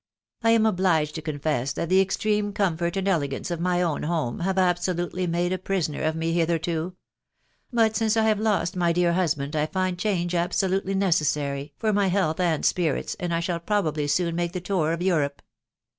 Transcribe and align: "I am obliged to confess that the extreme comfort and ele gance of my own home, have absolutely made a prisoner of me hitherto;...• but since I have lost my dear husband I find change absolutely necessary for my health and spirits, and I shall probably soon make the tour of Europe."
"I 0.41 0.49
am 0.49 0.65
obliged 0.65 1.13
to 1.13 1.21
confess 1.21 1.73
that 1.73 1.89
the 1.89 2.01
extreme 2.01 2.53
comfort 2.53 2.97
and 2.97 3.07
ele 3.07 3.27
gance 3.27 3.51
of 3.51 3.59
my 3.59 3.83
own 3.83 4.01
home, 4.01 4.39
have 4.39 4.57
absolutely 4.57 5.27
made 5.27 5.53
a 5.53 5.59
prisoner 5.59 6.01
of 6.01 6.15
me 6.15 6.31
hitherto;...• 6.31 6.93
but 7.71 7.95
since 7.95 8.17
I 8.17 8.23
have 8.23 8.39
lost 8.39 8.75
my 8.75 8.93
dear 8.93 9.13
husband 9.13 9.55
I 9.55 9.67
find 9.67 9.99
change 9.99 10.33
absolutely 10.33 10.95
necessary 10.95 11.75
for 11.77 11.93
my 11.93 12.07
health 12.07 12.39
and 12.39 12.65
spirits, 12.65 13.15
and 13.19 13.31
I 13.31 13.41
shall 13.41 13.59
probably 13.59 14.07
soon 14.07 14.33
make 14.35 14.53
the 14.53 14.59
tour 14.59 14.91
of 14.91 15.03
Europe." 15.03 15.43